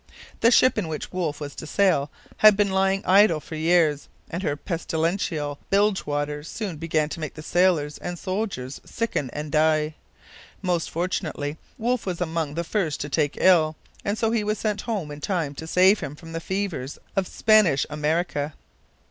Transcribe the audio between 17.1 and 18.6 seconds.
of Spanish America.